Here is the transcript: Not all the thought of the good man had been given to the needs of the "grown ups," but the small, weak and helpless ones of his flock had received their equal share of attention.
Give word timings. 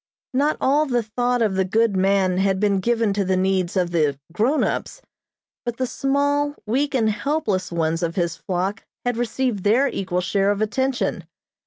Not 0.33 0.57
all 0.59 0.87
the 0.87 1.03
thought 1.03 1.43
of 1.43 1.53
the 1.53 1.63
good 1.63 1.95
man 1.95 2.39
had 2.39 2.59
been 2.59 2.79
given 2.79 3.13
to 3.13 3.23
the 3.23 3.37
needs 3.37 3.77
of 3.77 3.91
the 3.91 4.17
"grown 4.33 4.63
ups," 4.63 5.03
but 5.63 5.77
the 5.77 5.85
small, 5.85 6.55
weak 6.65 6.95
and 6.95 7.07
helpless 7.11 7.71
ones 7.71 8.01
of 8.01 8.15
his 8.15 8.35
flock 8.35 8.83
had 9.05 9.15
received 9.15 9.63
their 9.63 9.87
equal 9.89 10.21
share 10.21 10.49
of 10.49 10.59
attention. 10.59 11.25